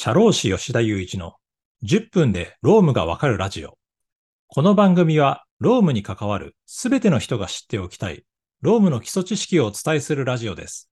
[0.00, 1.32] 社労士吉田雄一の
[1.82, 3.76] 10分でロームがわかるラジオ。
[4.46, 8.22] この番組はロームに関わるすべての人が知っておきたい
[8.60, 10.88] ロームの基礎知識をお伝えするラジオです。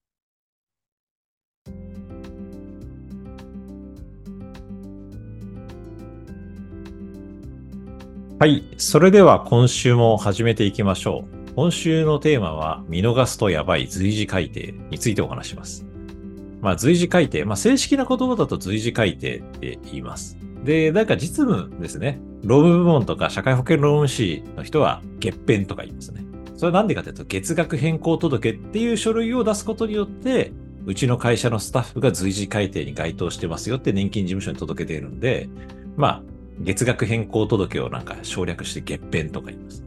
[8.41, 8.65] はい。
[8.77, 11.55] それでは今週も始めていきましょう。
[11.55, 15.87] 今週のテーマは見逃すとやばい随時改定についてお話します。
[16.61, 17.45] まあ、随時改定。
[17.45, 20.39] まあ、正式な言葉だと随時改定って言います。
[20.65, 22.21] で、なんか実務ですね。
[22.43, 26.25] 労務部門とか社会保険労務士の人は月編とか言いますね。
[26.57, 30.53] それはなんでかというと、月額変更届っていう書類を出すことによって、
[30.87, 35.49] うちの会社のスタッフが随時改定に該当してますよって年金事務所に届けているんで、
[35.97, 36.23] まあ、
[36.61, 39.86] 月額変更届をなんか省略して月編とか言います。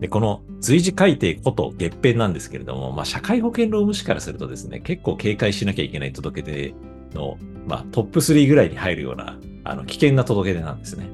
[0.00, 6.74] で、この随時改定こと月編なんですけれども、まあ、社会保険労務士からするとですね、結構警戒しなきゃいけない届け出
[7.14, 11.08] の、まあ、トップ3ぐらいに入るような、あの、危険な届け出なんですね。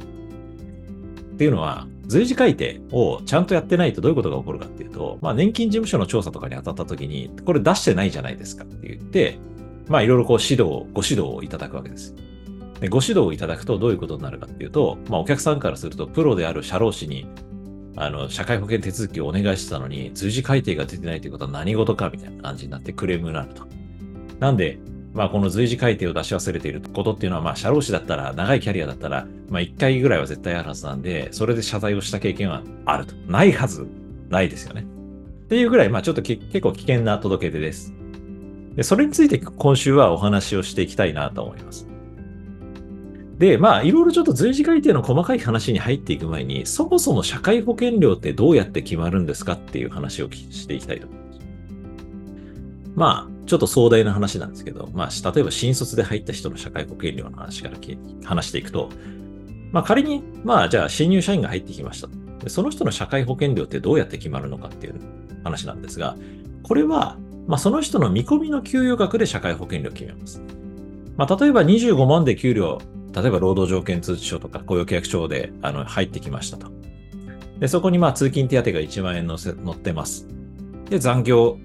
[1.35, 9.39] っていうのは、随時改定をちゃんとやってないとどういうことが起こるかっていうと、まあ、年金事務所の調査とかに当たった時に、これ出してないじゃないですかって言って、
[9.89, 12.15] まあ、いろいろこう指導、ご指導をいただくわけです。
[12.81, 17.27] でご指導をいただくとどういうことになるかっていうと、まあ、お客さんからすると、プロである社労士に、
[17.97, 23.67] あの、社会保険手続きをお願いしてたのに、随時改定が出てないということは何事かみたいな感じになってクレームになると。
[24.41, 24.79] なんで、
[25.15, 33.15] まあ、この随時改定を出し忘れていることっていうのは、まあ、社労士だったら、長いキャリアだったら、まあ、1回ぐらいは絶対あるはずなんで、それで謝罪をした経験はあると。
[33.27, 33.87] ないはず、
[34.31, 34.83] ないですよね。
[34.83, 34.85] っ
[35.49, 37.93] ていうぐらい、まあ、ちょっと結構危険な届け出です。
[38.75, 41.92] で、それについて今週はお話をしていきたいなと思います。
[43.43, 51.41] で、まあ、いろいろちょっと随時改定の細かい話に入っていく前に、そもそも社会保険料ってどうやって決まるんですかっていう話をしていきたいと思います。
[52.95, 57.79] まあ、ちょっと壮大な話なんですけど、まあ、例えば新卒で入った人の社会保険料の話から
[58.23, 58.91] 話していくと、
[59.73, 62.07] まあ、仮に、まあ、じゃあ新入社員が入ってきました。
[62.45, 65.01] でその人の社会保険料ってどうやって決まるのかっていう
[65.43, 66.17] 話なんですが、
[66.63, 67.17] これは、
[67.49, 70.41] まあ、その人の見込みの給与額で社会保険料を決めます。
[71.17, 72.81] まあ、例えば25万で給料
[73.15, 76.71] 例えば労働条件通知書とか雇用契約書であの入ってきましたと。
[77.59, 80.27] で、そこにまあ通勤手当が1万円載せ載ってます。
[80.89, 81.59] で、残業、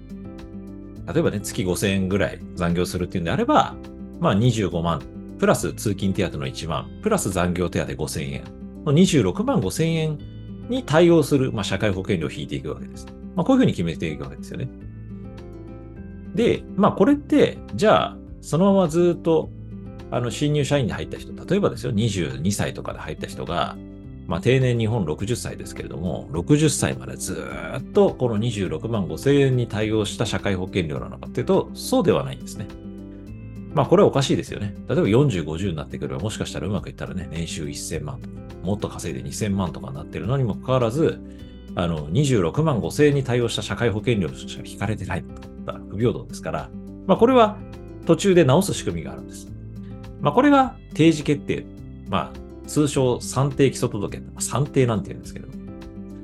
[1.12, 3.74] 例えばね、月5000円ぐらい残業するっていうんであれば、
[4.20, 5.02] まあ25万、
[5.38, 8.44] プラス通勤手当の1万、プラス残業手当5000円
[8.84, 10.18] の26万5000円
[10.68, 13.06] に対応する、まあ、社会保険料を引いていくわけです。
[13.34, 14.68] まあ、こういうふうに決めていくわけですよね。
[16.34, 19.50] で、まあこれって、じゃあ、そのままずっと
[20.10, 23.76] あの、新入社員で入った人、例えばですよ、22歳とかで入った人が、
[24.26, 27.42] まあ、定年日本60歳ですけれども、60歳までず
[27.78, 32.66] っとこの26万5千円に対応した社会保険料なのかっていうと、そうではないんですね。
[33.74, 34.74] まあ、これはおかしいですよね。
[34.88, 41.20] 例えば40、50になってくれば、もしかしたらうまくいったらね、年収1000万とか、もっと稼いで2000万とかになってるのにもかかわらず、
[41.74, 46.70] あの、26万5千円に対応した社会保険料しか引かれてないとか、不平等ですから、
[47.06, 47.56] まあ、これは
[48.04, 49.57] 途中で直す仕組みがあるんです。
[50.20, 51.64] まあ、これが定時決定。
[52.08, 54.18] まあ、通称算定基礎届。
[54.18, 55.48] まあ算定なんて言うんですけど、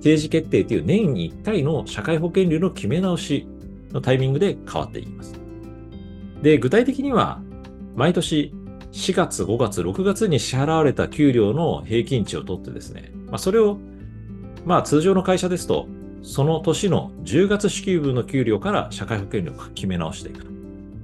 [0.03, 3.47] 定時決定っていう年に1回の社会保険料の決め直し
[3.93, 5.35] のタイミングで変わっていきます。
[6.43, 7.41] で、具体的には、
[7.97, 8.53] 毎年
[8.93, 13.79] 4月、5月、6月に支払われた給料の平均値を取ってですね、まあ、それを、
[14.67, 15.89] まあ、通常の会社ですと、
[16.23, 20.47] その年の10月支給分の給料から社会保険料を決め直していく。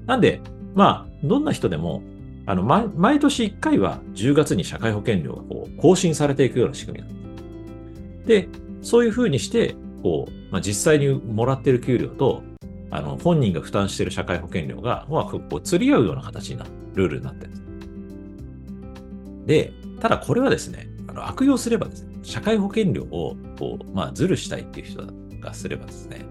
[0.07, 0.41] なんで、
[0.75, 2.03] まあ、どんな人でも
[2.47, 8.49] あの、毎毎年1回は10月に社会保険料がこう更新されていくような仕組みなんで、
[8.83, 12.43] そういうふうにして、こう、まあ、実際にもらってる給料と、
[12.91, 19.73] あの、本人が負担している社会保険料が、まあ、こう、釣り合うような形になる、ルールになってるんです。
[19.73, 25.03] で、ただこれはですね、あの悪用すればですね、社会保険料を、こう、まあ、ずるしたいっていう人
[25.41, 26.25] がすればですね、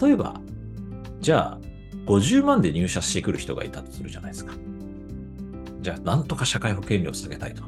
[0.00, 0.40] 例えば、
[1.20, 1.58] じゃあ、
[2.06, 4.54] 50万で入社してくる人がいたとするじゃないですか。
[5.86, 7.62] じゃあ、なんとか社会保険料を下げたいと。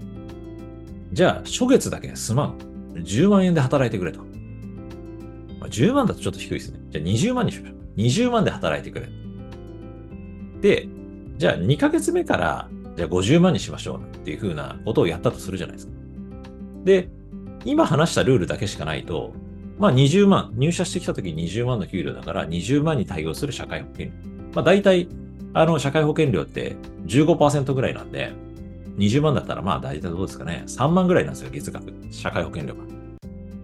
[1.12, 2.58] じゃあ、初月だけすまん。
[2.94, 4.24] 10万円で働いてくれと。
[5.60, 6.80] まあ、10万だとちょっと低いですね。
[6.90, 8.00] じゃあ20万にしましょう。
[8.00, 9.08] 20万で働いてくれ。
[10.60, 10.88] で、
[11.36, 15.92] じゃあ2ヶ月目から、じゃあ50万にしましょうっていうふうなことをやったとするじゃないですか。
[16.82, 17.08] で、
[17.64, 19.32] 今話したルールだけしかないと、
[19.78, 24.12] まあ20万、入社してきた時に20万の給料だから20万に対応する社会保険料。
[24.56, 25.08] まあ大体、
[25.54, 28.32] あの、社会保険料って15%ぐらいなんで、
[28.98, 30.64] 20万だったらまあ大体どうですかね。
[30.66, 31.92] 3万ぐらいなんですよ、月額。
[32.10, 32.80] 社会保険料が。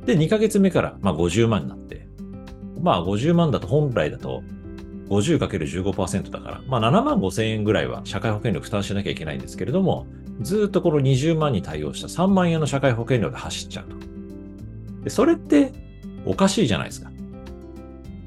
[0.07, 2.07] で、2ヶ月目からまあ50万になって。
[2.81, 4.43] まあ50万だと本来だと、
[5.09, 10.07] 50×15% だから、まあ7万5千円ぐらいは社会保険料負担しなきゃいけないんですけれども、
[10.41, 13.97] ずっとこの20万に対応した3万円の社会保険料で走っちゃうと。
[15.05, 15.73] で、それって
[16.25, 17.11] おかしいじゃないですか。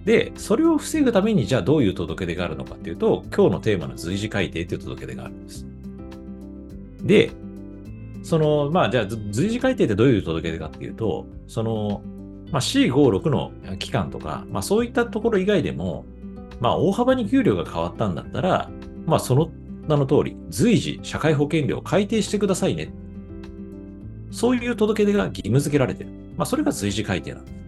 [0.07, 5.65] で、それを防ぐために、じゃあどういう届け出があるのかっていうと、今日のテーマの随時改定っていう届け出があるんです。
[7.04, 7.31] で、
[8.24, 12.01] その、まあ、じゃあ随時改定ってどういう届け出かっていうと、その、
[12.54, 16.06] まあ、C56 の期間とか、まあ、そういったところ以外でも、
[16.62, 18.69] まあ、大幅に給料が変わったんだったら、
[19.06, 19.50] まあ、その
[19.89, 22.94] 名の通り、随時社会保険料を改定してくださいね。
[24.31, 26.12] そういう届け出が義務付けられてる。
[26.38, 27.66] まあ、それが随時改定なんです。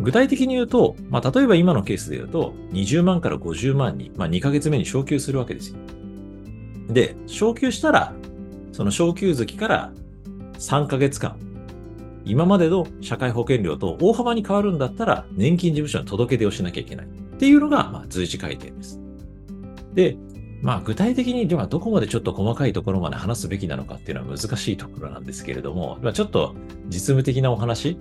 [0.00, 5.78] 具体的に言うと、まあ、例えば今のケースで言うと、20万から50万に、まあ、2ヶ月目に昇給するわけですよ。
[6.88, 8.14] で、昇給したら、
[8.72, 9.92] その昇給月から
[10.54, 11.36] 3ヶ月間、
[12.24, 17.06] 今までの社会保険料と大幅に変わるんだったら、年金事務所に届け出をしなきゃいけない。
[17.06, 17.08] っ
[17.38, 19.00] ていうのが、まあ、随時改定です。
[19.94, 20.16] で、
[20.60, 26.54] まあ、具体的にではどこまでちょっと細かいところまで話すべきなのかっていうのは難しいところなんですけれども、まあ、ちょっと
[26.86, 27.96] 実務的なお話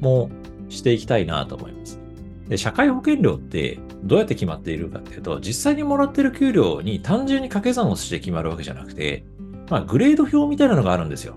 [0.00, 0.30] も
[0.72, 2.00] していきたいなと思います。
[2.48, 9.24] で、社会保険料ってどうやって決まっているかっていうと、実際にもらってる給料に単純に掛け算をして決まるわけじゃなくて、
[9.70, 11.36] まあ、グレード表みたいなのがあるんですよ。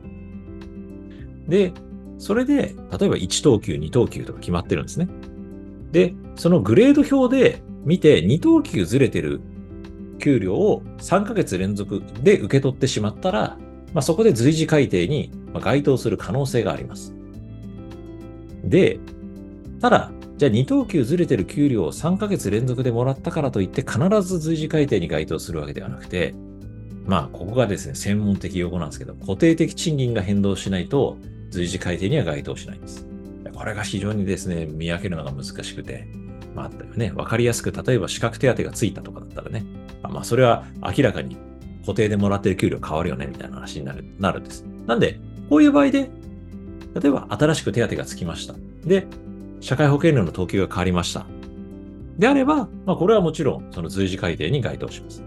[1.48, 1.74] で、
[2.18, 5.08] それで、例えば1等級、2等級とか決まってるんですね。
[5.92, 9.42] で、そのグレード表で見て2等級ずれてる
[10.20, 13.58] 給料を3ヶ月連続で受け取ってしまったら、
[13.94, 17.16] まあ、そこで随時改定に該当する可能性があります。
[18.64, 19.00] で、
[19.82, 26.34] ただ、じゃあ2等級ずれてる給料を3ヶ月連続でもらったからといって必ず随時改定に該当するわけではなくて、
[27.06, 31.18] まあ、ここがですね、専門的用語なんですけど、固定的賃金が変動しないと
[31.52, 33.08] 随時改定には該当しないんです。
[33.54, 36.08] これが非常にですね、見分けるのが難しくて、
[36.54, 37.12] まあ、あったよね。
[37.16, 39.64] わかりやすく、例えば資格手当がついたとかだったらね、
[40.02, 41.38] まあ、それは明らかに
[41.82, 44.66] 固定でもらってる給料変わるよね、みたいな話になる、なるんです。
[44.88, 45.20] なんで、
[45.50, 46.10] こういう場合で、
[46.96, 48.56] 例えば新しく手当がつきました。
[48.86, 49.08] で、
[49.66, 51.26] 社会保険料の等級が変わりました。
[52.20, 55.24] であれば、まあ、これはもちろん、その随時改定に該当します。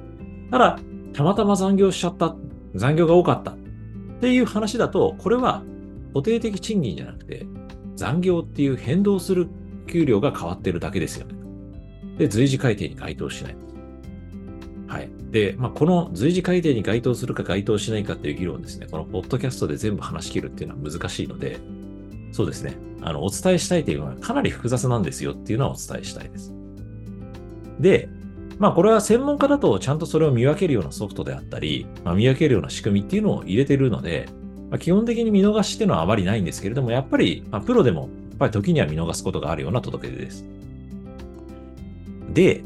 [0.52, 0.78] ただ、
[1.12, 2.36] たまたま残業しちゃった、
[2.76, 3.56] 残業が多かったっ
[4.20, 5.64] ていう話だと、これは
[6.14, 7.46] 固定的賃金じゃなくて、
[7.96, 9.48] 残業っていう変動する
[9.88, 11.34] 給料が変わってるだけですよね。
[12.16, 13.56] で、随時改定に該当しない。
[14.86, 15.10] はい。
[15.32, 21.58] で、まあ、この随時改定に該当するか該当しないかっていう議論ですね、このポッドキャストで全部話し切るっていうのは難しいので、
[22.32, 22.76] そうですね。
[23.02, 26.52] あの、お伝えしたいというのはかなり複雑なんですよっていうのはお伝えしたいです。
[27.80, 28.08] で、
[28.58, 34.28] まあこれは専門家だとちゃんとそれを見分けるようなソフトであったり、まあ、見分けるような仕組みっていうのを入れてるので、
[34.70, 40.44] まあ、基本的に見逃しっていうのはあまりないんですけれども、やっぱり、まあ、プロでも、やっぱり時には見逃すことがあるような届け出です。
[42.32, 42.62] で、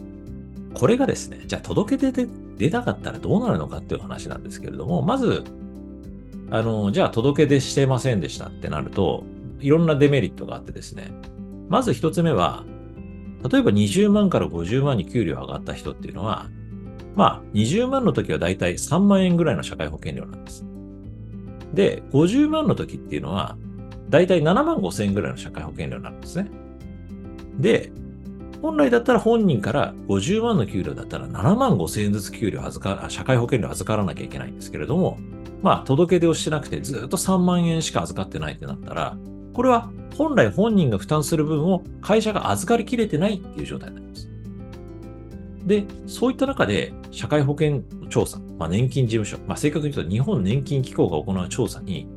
[0.74, 2.28] これがですね、じゃあ届け出で
[2.58, 5.44] 出たかったらどうなるのかっていう話なんですけれども、まず、
[6.50, 9.24] あの、じゃあ届け出してませんでしたってなると、
[9.62, 11.12] いろんなデメリットがあってですね、
[11.68, 12.64] まず一つ目は、
[13.50, 16.48] 例えば20万から50万に給料上がった人っていうのは、
[17.14, 20.64] まあ、20万の時はだいたい3万円ぐらいの社会保険料なんです。
[21.74, 23.56] で、50万の時っていうのは、
[24.08, 26.50] だいたい7万5千円ぐらいの社会保険料なんですね。
[27.58, 27.92] で、
[28.60, 35.18] 本来だったら本人から50万の給料だったら7万5千円ずつ給料預か、社会保険料預からなきゃいけないんですけれども、
[35.62, 39.16] まあ、届け出をしてなくてずっと3万円しか預かってないってなったら、
[39.52, 44.28] これは本来本人が負担する分を会社が預かりきれてないっていう状態になります。
[45.64, 52.08] で、そういった中で社会保険調査、まあ、年金事務所、まあ、正確に言うと日本年金機構が行う調査に、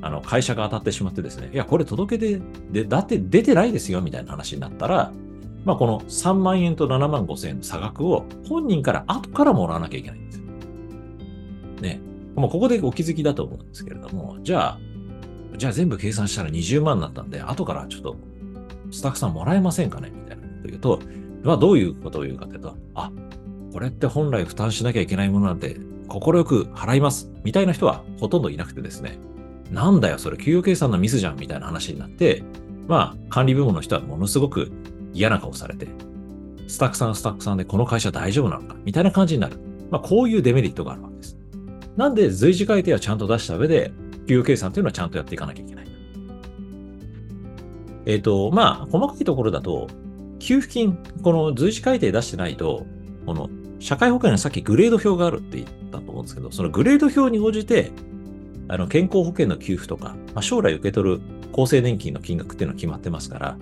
[0.00, 5.12] あの会社が当たってしまってですね、いや、これ届け出で、だって出てないですよみたいな話になったら、
[5.64, 10.44] まあ、この3万円と7万5千円の差額を本人から後からもらわなきゃいけないんですよ。
[11.80, 12.00] ね。
[12.34, 14.78] もうここでお気づきだと思うんですけれども、じゃあ、
[15.56, 18.16] じゃあ全部計算したら20万になったんで、後からちょっと
[18.90, 20.10] スタッフさんもらえませんかね？
[20.14, 21.00] みたいなこと言うと、
[21.42, 23.10] まあどういうことを言うかというと、あ、
[23.72, 25.76] これって本来負担しなきゃいけないものなんで、
[26.08, 27.30] 快く払います。
[27.44, 29.18] みたいな人はほとんどいなくてですね、
[29.70, 32.42] なんだよ、それ給与計算のミスじゃんみたいな話になって、
[32.86, 34.70] まあ管理部門の人はものすごく
[35.12, 35.88] 嫌な顔されて、
[36.66, 38.76] スタッフさんスタッフさんでこの会社大丈夫なのか？
[38.84, 39.58] みたいな感じになる。
[39.90, 41.36] まあこういうデメリットがあるわけです。
[41.96, 43.92] なんで随時改定はちゃんと出した上で、
[44.26, 45.86] 給与計算というのはちゃんとやっていかなきゃいけない。
[48.06, 49.88] えっ、ー、と、まあ、細かいところだと、
[50.38, 52.86] 給付金、この随時改定出してないと、
[53.24, 57.92] この社会保険のさっきグレード表があるって言ったと思うんですけど、そのグレード表に応じて、
[58.68, 61.20] あの健康保険の給付とか、まあ、将来受け取る
[61.52, 63.56] 厚生年金の金額っていうのは決まってますから、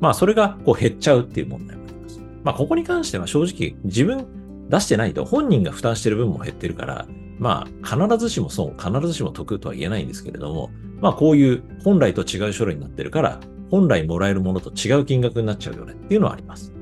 [0.00, 2.20] まあそれがこう減っちゃうっていう問題もあります。
[2.44, 4.26] まあ、ここに関しては正直自分
[4.68, 7.06] 出してないと本人が負担してる分も減ってるから、
[7.38, 13.40] まあ、必ずしも損、必ずしも得とは言えないんですけれども、まあ、こういう本来と違う書類になってるから、
[13.70, 16.72] 本来もらえるものと違う金額になっちゃうよねっていうのはあります。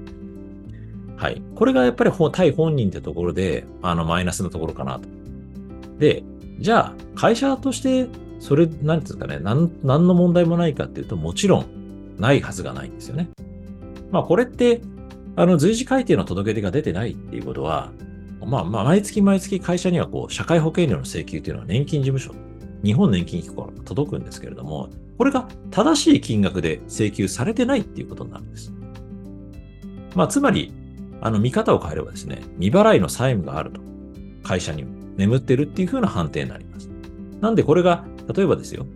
[1.17, 1.43] はい。
[1.55, 5.09] これがやっぱり対本人ってところで、あの、マイナスのところかなと。
[5.99, 6.23] で、
[6.59, 8.09] じゃあ、会社として、
[8.39, 11.67] それ、なんていうんですかね、なん、何の問題もないかっていうと、もちろん、
[12.19, 13.29] ないはずがないんですよね。
[14.11, 14.81] まあ、これって、
[15.37, 17.93] あの、随時改定の届け出が出てないっていうことは、
[18.47, 22.33] まあ、まあ、毎月毎月会社にはこう、社会保険料の請求っていうのは年金事務所、
[22.85, 24.88] 日本年金機構から届くんですけれども、
[25.19, 28.73] これが正しい金額で請求されてないっていうことになるんです。
[30.15, 30.73] まあ、つまり、
[31.21, 33.81] あの、見方を変えればですね、未払いの債務があると、
[34.45, 34.85] 会社に
[35.17, 36.88] 眠ってるっていう風な判定になります。
[37.41, 38.87] なんでこれが、例えばですよ、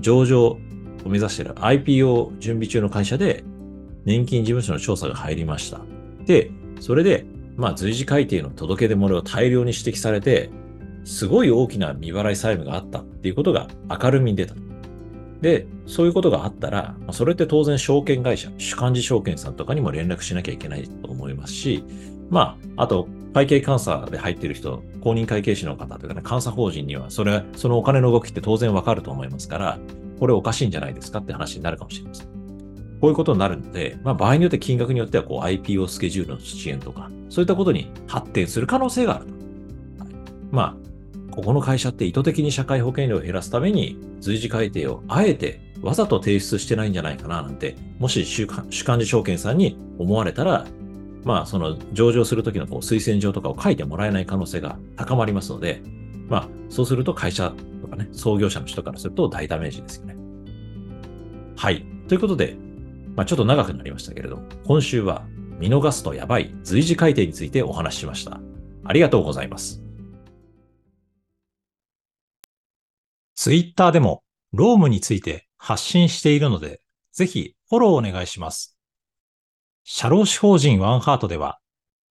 [0.00, 0.58] 上場を
[1.04, 3.44] 目指している IPO 準備中の会社で、
[4.06, 5.80] 年金事務所の調査が入りました。
[6.24, 6.50] で、
[6.80, 7.26] それで、
[7.56, 10.50] まあ、随時改定の届け出漏れを大量に指摘されて、
[11.04, 14.54] すごい大きな未払い債務があったっていうことが明るみに出た。
[15.40, 21.84] で、そういうことがあったら、それって当然証券会社、主幹事証券さんとかにも連絡しなきゃいけないと思いますし、
[22.30, 29.78] まあ、あと、会計監査で入っている人、公認会計士の方というかね、監査法人には、それ、そのお金の動きって当然わかると思いますから、
[30.18, 32.35] これおかしいんじゃないですかって話になるかもしれません。
[33.00, 39.32] こういうことになるので、まあ、場合によって金額によってはこう IPO スケジュールの支援とか、そういったことに発展する可能性があると。
[40.50, 40.76] ま
[41.30, 50.66] あ、ここの会社って意図的に社会保険料を減らすために随時改定をあえてわざと提出してないんじゃないかななんて、もし主幹事証券さんに思われたら、
[51.24, 55.82] まあ、その上場するときのこう推薦状とかを書いてもらえない可能性が高まりますので、
[56.28, 60.16] まあ、そうすると会社とかね、創業者の人からすると大ダメージですよね。
[61.56, 61.84] はい。
[62.08, 62.56] ということで、
[63.16, 65.26] まあ、ちょっと長くなりましたけれど、今週は
[65.58, 68.40] 見逃すとやばい随時改定についてお話ししました。
[68.84, 69.82] ありがとうございます。
[73.34, 76.80] ツイッターでもロームについて発信しているので、
[77.12, 78.76] ぜひフォローお願いします。
[79.84, 81.58] 社労士法人ワンハートでは、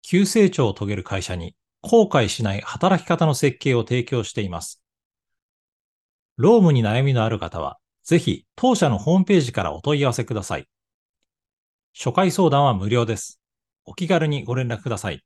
[0.01, 4.81] 急成長を遂げる会社に後悔しない働き方の設計を提供しています。
[6.37, 10.67] ロームに悩みのある方は、ぜひ当社のホームページからお問い合わせください。
[11.97, 13.39] 初回相談は無料です。
[13.85, 15.23] お気軽にご連絡ください。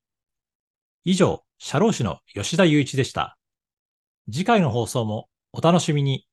[1.03, 3.39] 以上、社労士の吉田祐一でした。
[4.31, 6.27] 次回の放送もお楽しみに。